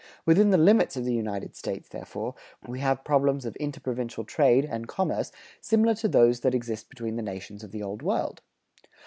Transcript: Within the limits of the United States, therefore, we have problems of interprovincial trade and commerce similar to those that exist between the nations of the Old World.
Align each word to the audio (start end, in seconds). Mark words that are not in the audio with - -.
Within 0.25 0.49
the 0.49 0.57
limits 0.57 0.97
of 0.97 1.05
the 1.05 1.13
United 1.13 1.55
States, 1.55 1.87
therefore, 1.89 2.33
we 2.67 2.79
have 2.79 3.03
problems 3.03 3.45
of 3.45 3.55
interprovincial 3.57 4.23
trade 4.23 4.65
and 4.65 4.87
commerce 4.87 5.31
similar 5.61 5.93
to 5.93 6.07
those 6.07 6.39
that 6.39 6.55
exist 6.55 6.89
between 6.89 7.17
the 7.17 7.21
nations 7.21 7.63
of 7.63 7.69
the 7.71 7.83
Old 7.83 8.01
World. 8.01 8.41